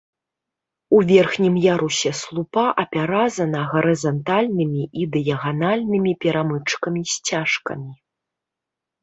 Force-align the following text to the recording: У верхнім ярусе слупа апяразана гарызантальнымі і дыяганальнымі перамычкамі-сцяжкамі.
У 0.99 1.01
верхнім 1.09 1.55
ярусе 1.73 2.11
слупа 2.19 2.63
апяразана 2.83 3.61
гарызантальнымі 3.75 4.83
і 5.03 5.07
дыяганальнымі 5.17 6.11
перамычкамі-сцяжкамі. 6.27 7.93